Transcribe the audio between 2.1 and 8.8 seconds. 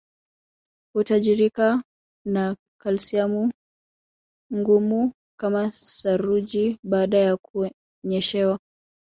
na kalsiamu ngumu kama saruji baada ya kunyeshewa